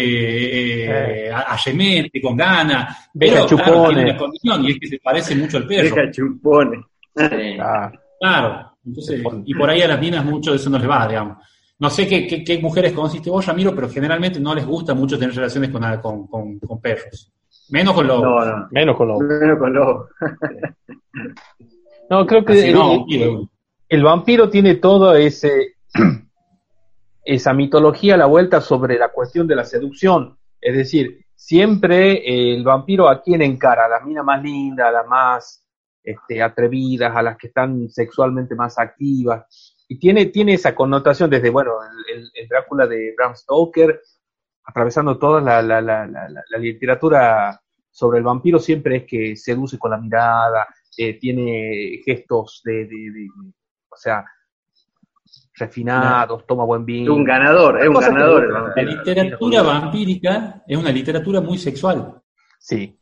[1.25, 5.35] eh, a- arremete, con ganas, pero claro, tiene una condición y es que se parece
[5.35, 5.95] mucho al perro.
[5.95, 6.79] Deja chupones.
[7.15, 7.57] Sí.
[7.59, 11.07] Ah, Claro, entonces, y por ahí a las minas mucho de eso no les va,
[11.07, 11.37] digamos.
[11.79, 15.17] No sé qué, qué, qué mujeres consiste vos, Ramiro, pero generalmente no les gusta mucho
[15.17, 17.31] tener relaciones con, con, con, con perros.
[17.69, 18.45] Menos con lobos.
[18.45, 18.67] No, no.
[18.71, 19.19] menos con los.
[19.19, 20.07] Menos con lobo.
[22.09, 23.49] No, creo que el, no, el- tío.
[23.89, 25.75] el vampiro tiene todo ese
[27.25, 30.37] esa mitología a la vuelta sobre la cuestión de la seducción.
[30.59, 35.07] Es decir, siempre el vampiro a quién encara, a las minas más lindas, a las
[35.07, 35.62] más
[36.03, 39.75] este, atrevidas, a las que están sexualmente más activas.
[39.87, 41.73] Y tiene, tiene esa connotación desde, bueno,
[42.13, 44.01] el, Drácula de Bram Stoker,
[44.65, 47.59] atravesando toda la, la- la- la- literatura
[47.91, 53.11] sobre el vampiro, siempre es que seduce con la mirada, eh, tiene gestos de, de-
[53.11, 53.29] de-
[53.89, 54.25] o sea,
[55.55, 57.13] refinados, toma buen Es vino.
[57.13, 58.73] un ganador, es un que ganador.
[58.75, 62.19] La literatura vampírica es una literatura muy sexual,
[62.59, 62.97] Sí,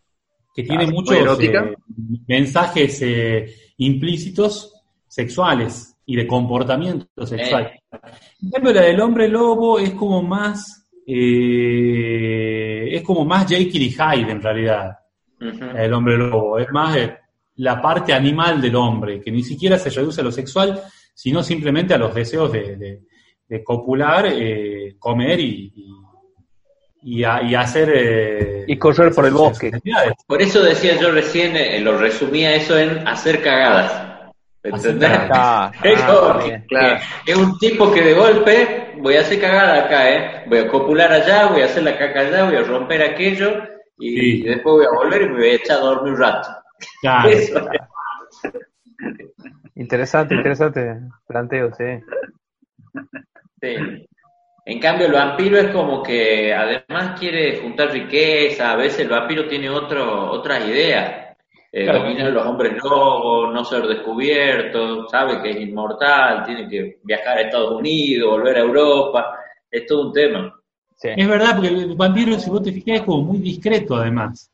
[0.54, 1.76] que tiene Claro, muchos eh,
[2.28, 4.74] mensajes eh, implícitos
[5.08, 7.72] sexuales y de comportamiento sexual.
[8.42, 13.92] En cambio, la del hombre lobo es como más, eh, es como más Jekyll y
[13.92, 14.98] Hyde en realidad.
[15.40, 15.66] Ujú.
[15.76, 17.18] el hombre lobo, es más eh,
[17.56, 20.80] la parte animal del hombre, que ni siquiera se reduce a lo sexual,
[21.16, 23.02] sino simplemente a los deseos de, de-
[23.50, 25.74] de copular, eh, comer y,
[27.04, 27.92] y, a- y hacer...
[27.94, 29.72] eh, Y correr por el bosque.
[30.28, 34.10] Por eso decía yo recién, eh, lo resumía eso en hacer cagadas.
[34.64, 35.10] ¿Entendés?
[35.34, 36.40] Ah, Es ah.
[36.68, 37.00] Claro.
[37.26, 40.44] que es un tipo que de golpe voy a hacer cagada acá, ¿eh?
[40.48, 43.64] Voy a copular allá, voy a hacer la caca allá, voy a romper aquello
[43.98, 44.40] y, Sí.
[44.42, 46.50] y después voy a volver y me voy a echar a dormir un rato.
[47.02, 47.30] Claro.
[47.32, 47.60] Eso.
[49.76, 51.86] Interesante, interesante planteo, sí.
[53.62, 54.01] Sí.
[54.72, 59.46] En cambio, el vampiro es como que además quiere juntar riqueza, a veces el vampiro
[59.46, 61.36] tiene otro, otras ideas.
[61.74, 62.00] Eh, Claro.
[62.04, 67.38] Dominar a los hombres lobos, no ser descubierto, sabe que es inmortal, tiene que viajar
[67.38, 69.36] a Estados Unidos, volver a Europa,
[69.70, 70.54] es todo un tema.
[70.96, 71.10] sí.
[71.18, 74.50] Es verdad, porque el vampiro, si vos te fijas, es como muy discreto además.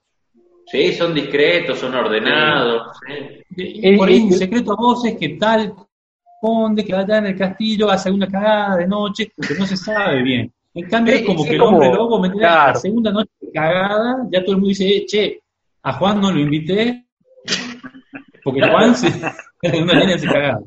[0.66, 2.98] Sí, son discretos, son ordenados.
[3.56, 3.96] sí.
[3.98, 5.74] Por ahí Eh, un eh, secreto a voces que tal
[6.40, 10.22] conde que vaya en el castillo hace una cagada de noche, que no se sabe
[10.24, 10.52] bien.
[10.74, 12.80] En cambio, es como sí, que el como- hombre lobo me la claro.
[12.80, 15.42] segunda noche de cagada, ya todo el mundo dice, eh, che,
[15.84, 17.08] a Juan no lo invité,
[18.44, 19.08] porque Juan se,
[19.82, 20.62] una se cagada.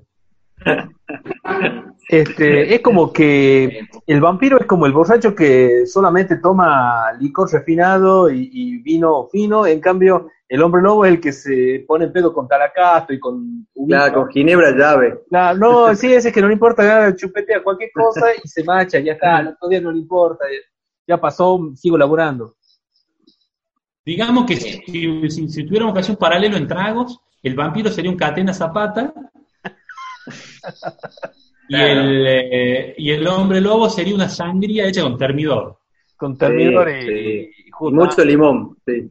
[2.09, 8.31] Este, es como que el vampiro es como el borracho que solamente toma licor refinado
[8.31, 12.13] y, y vino fino, en cambio el hombre lobo es el que se pone en
[12.13, 13.67] pedo con talacasto y con.
[13.89, 15.21] Claro, con ginebra llave.
[15.29, 18.99] Claro, no, sí, ese que no le importa, ya chupetea cualquier cosa y se marcha,
[18.99, 20.45] ya está, el otro día no le importa,
[21.07, 22.57] ya pasó, sigo laburando.
[24.05, 28.11] Digamos que si, si- si tuviéramos que hacer un paralelo en tragos, el vampiro sería
[28.11, 29.13] un catena zapata
[31.69, 32.01] y, Claro.
[32.01, 35.79] el, eh, y el hombre lobo sería una sangría hecha con termidor.
[36.17, 37.51] Con termidor Sí, y, sí.
[37.65, 37.95] y Y justo.
[37.95, 39.11] mucho limón, sí.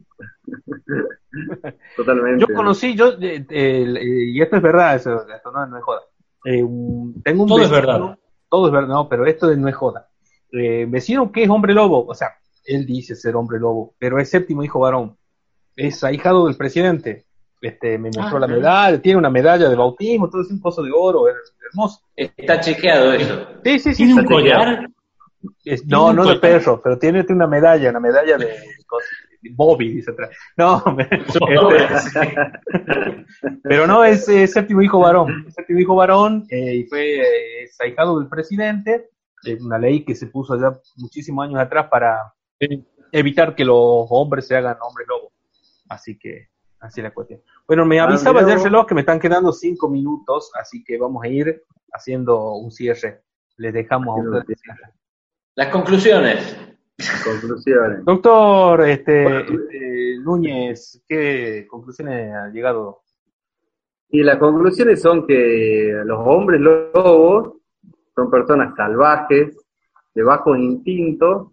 [1.96, 2.40] Totalmente.
[2.40, 3.84] Yo conocí, yo, eh, eh,
[4.32, 6.00] y esto es verdad, eso, esto no, no es joda.
[6.44, 8.18] Eh, un- tengo un Todo es verdad.
[8.48, 10.08] Todo es verdad, no, pero esto no es joda.
[10.52, 12.28] Eh, vecino que es hombre lobo, o sea,
[12.64, 15.16] él dice ser hombre lobo, pero es séptimo hijo varón.
[15.76, 17.24] Es ahijado del presidente.
[17.62, 20.82] Este, me mostró Ah, la medalla, tiene una medalla de bautismo, todo es un pozo
[20.82, 21.36] de oro, es
[21.70, 22.00] hermoso.
[22.16, 23.46] Está chequeado eso.
[23.62, 24.04] Sí, sí, sí.
[24.06, 24.88] Tiene un collar,
[25.64, 28.84] Es- no, un no de perro, pero tiene, tiene una medalla, una medalla de, de
[29.52, 30.30] Bobby, dice atrás.
[30.56, 32.36] No, me- este,
[33.62, 35.44] pero no, es eh, séptimo hijo varón.
[35.48, 39.10] Es séptimo hijo varón eh, y fue eh, es ahijado del presidente.
[39.42, 42.34] Es una ley que se puso ya muchísimos años atrás para
[43.12, 45.32] evitar que los hombres se hagan hombres lobo.
[45.88, 46.48] Así que,
[46.78, 47.40] así es la cuestión.
[47.66, 48.62] Bueno, me Ah, avisaba vos.
[48.62, 53.22] reloj que me están quedando cinco minutos, así que vamos a ir haciendo un cierre.
[53.56, 54.60] Les dejamos a ustedes.
[55.54, 56.56] Las conclusiones.
[57.24, 58.04] Conclusiones.
[58.04, 63.00] Doctor este, este, Núñez, ¿qué conclusiones ha llegado?
[64.10, 67.54] Y las conclusiones son que los hombres lobos
[68.14, 69.56] son personas salvajes,
[70.14, 71.52] de bajos instintos,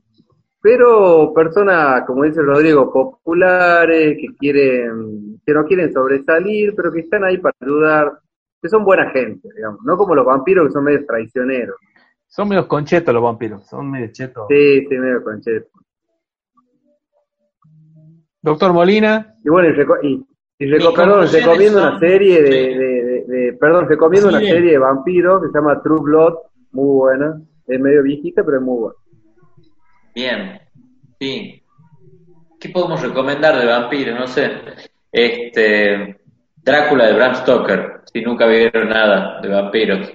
[0.62, 7.24] pero personas, como dice Rodrigo, populares, que quieren, que no quieren sobresalir, pero que están
[7.24, 8.20] ahí para ayudar,
[8.62, 11.78] que son buena gente, digamos, no como los vampiros que son medio traicioneros.
[12.28, 14.46] Son medio conchetos los vampiros, son medio chetos.
[14.50, 15.72] Sí, sí, medio conchetos.
[18.42, 19.36] Doctor Molina.
[19.44, 20.26] Y bueno, y, reco- y,
[20.60, 24.30] y reco- Mis perdón, conclusiones recomiendo son- una serie de, de- de- de- perdón, recomiendo
[24.30, 24.54] Sí, una bien.
[24.56, 26.34] serie de vampiros que se llama True Blood,
[26.72, 28.96] muy buena, es medio viejita, pero es muy buena.
[30.16, 30.60] Bien,
[31.20, 31.64] sí.
[32.60, 34.20] ¿Qué podemos recomendar de vampiros?
[34.20, 34.50] No sé.
[35.12, 36.20] Este,
[36.56, 40.12] Drácula de Bram Stoker, si nunca vieron nada de vampiros.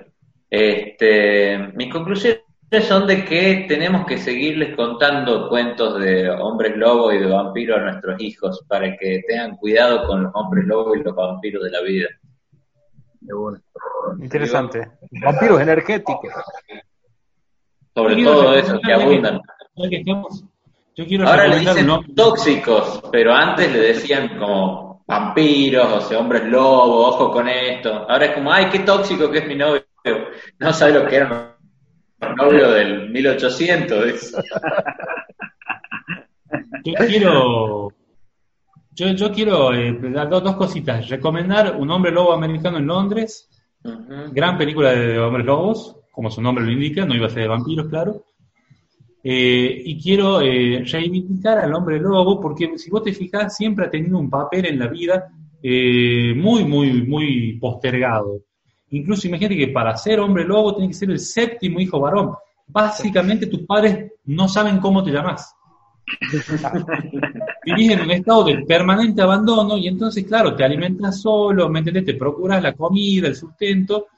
[0.55, 2.43] Este, mis conclusiones
[2.83, 7.85] son de que tenemos que seguirles contando cuentos de hombres lobo y de vampiros a
[7.85, 11.81] nuestros hijos para que tengan cuidado con los hombres lobo y los vampiros de la
[11.81, 12.07] vida.
[14.21, 14.91] Interesante.
[15.25, 16.31] Vampiros energéticos.
[17.95, 19.41] Sobre Quiero todo esos que abundan.
[19.89, 20.45] que estamos-
[20.95, 26.45] Yo quiero Ahora le dicen tóxicos, pero antes le decían como vampiros, o sea, hombres
[26.45, 28.05] lobo, ojo con esto.
[28.07, 29.83] Ahora es como, ay, qué tóxico que es mi novio.
[30.59, 31.57] No sabe lo que era
[32.21, 34.05] un novio del 1800.
[34.07, 34.37] dice.
[36.85, 37.89] Yo quiero,
[38.93, 41.09] yo, yo quiero eh, dar dos, dos cositas.
[41.09, 43.49] Recomendar Un hombre lobo americano en Londres,
[44.33, 47.49] gran película de hombres lobos, como su nombre lo indica, no iba a ser de
[47.49, 48.25] vampiros, claro.
[49.25, 53.91] Eh, y quiero eh, reivindicar al hombre lobo, porque si vos te fijás, siempre ha
[53.91, 55.31] tenido un papel en la vida
[55.63, 58.41] eh, muy, muy, muy postergado.
[58.93, 62.35] Incluso imagínate que para ser hombre lobo tiene que ser el séptimo hijo varón.
[62.67, 65.55] Básicamente tus padres no saben cómo te llamas.
[67.65, 72.05] Vivís en un estado de permanente abandono y entonces, claro, te alimentas solo, ¿me entendés?
[72.05, 74.09] Te procuras la comida, el sustento,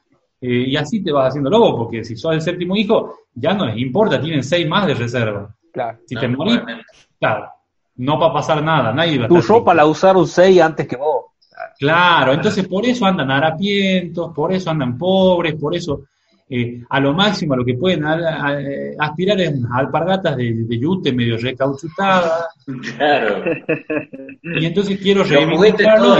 [0.41, 3.67] eh, y así te vas haciendo lobo, porque si sos el séptimo hijo, ya no
[3.67, 5.55] les importa, tienen seis más de reserva.
[5.73, 5.99] Claro.
[6.07, 6.61] Si No, te morís,
[7.21, 7.49] claro,
[7.97, 10.97] no va a pasar nada, nadie va a Tu ropa la usaron seis antes que
[10.97, 11.27] vos.
[11.79, 16.05] Claro, entonces por eso andan harapientos, por eso andan pobres, por eso
[16.49, 18.59] eh, a lo máximo a lo que pueden a- a-
[18.99, 22.47] aspirar es alpargatas de, de yute medio recauchutadas.
[22.97, 23.43] Claro.
[24.43, 26.17] Y entonces quiero reivindicarlo.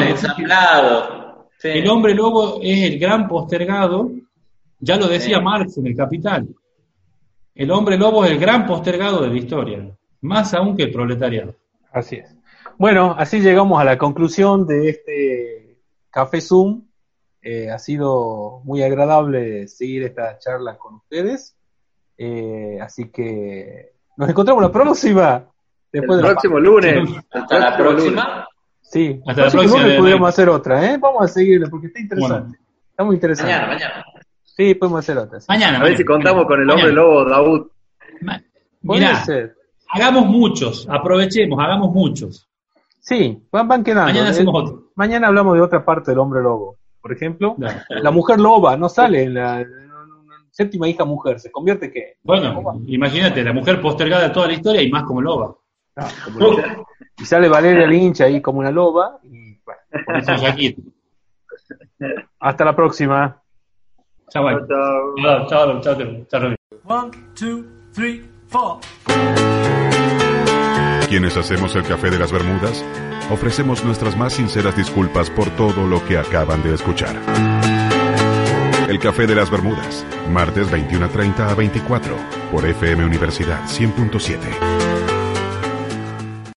[1.59, 1.69] Sí.
[1.69, 4.11] el hombre lobo es el gran postergado,
[4.81, 5.43] ya lo decía Sí.
[5.45, 6.49] Marx en el Capital.
[7.55, 9.89] El hombre lobo es el gran postergado de la historia,
[10.23, 11.55] más aún que el proletariado.
[11.93, 12.34] Así es.
[12.79, 15.79] Bueno, así llegamos a la conclusión de este
[16.11, 16.83] Café Zoom.
[17.43, 21.57] Eh, ha sido muy agradable seguir esta charla con ustedes.
[22.17, 25.47] Eh, así que nos encontramos la próxima.
[25.93, 27.09] El la próximo lunes.
[27.31, 28.49] Hasta la próxima.
[28.83, 30.99] Sí, Hasta la próximo próxima, lunes podríamos hacer otra, ¿eh?
[30.99, 32.59] Vamos a seguirla porque está interesante.
[32.91, 33.53] Está muy interesante.
[33.53, 34.05] Mañana, mañana.
[34.43, 35.41] Sí, podemos hacer otra.
[35.41, 35.47] sí.
[35.49, 35.81] Mañana.
[35.81, 36.15] A ver si mañana.
[36.25, 37.03] contamos con el hombre Mañana.
[37.03, 37.67] lobo Daud.
[38.83, 39.57] Mirá, ser.
[39.89, 42.49] hagamos muchos, aprovechemos, hagamos muchos.
[43.07, 44.07] Sí, van, van quedando.
[44.13, 44.83] Mañana Eh, hacemos otro.
[44.95, 46.77] mañana hablamos de otra parte del hombre lobo.
[47.03, 47.55] Por ejemplo,
[47.91, 50.07] la mujer loba no sale en la, en la
[50.51, 51.39] séptima hija mujer.
[51.39, 52.15] ¿Se convierte qué?
[52.23, 55.55] Bueno, imagínate, la mujer postergada de toda la historia y más como loba.
[55.97, 56.57] No, como-
[57.19, 59.19] y sale Valeria Lynch ahí como una loba.
[59.25, 60.33] Y, bueno, Por eso
[62.41, 63.41] hasta la próxima.
[64.31, 64.49] Chao.
[64.67, 65.15] Chao.
[65.23, 66.55] Chao, chao, chao, chao, chao.
[66.87, 68.79] One, two, three, four.
[71.09, 72.85] Quienes hacemos el café de las Bermudas,
[73.31, 77.17] ofrecemos nuestras más sinceras disculpas por todo lo que acaban de escuchar.
[78.89, 82.17] El café de las Bermudas, martes 21.30 a 24,
[82.51, 84.94] por FM Universidad 100.7.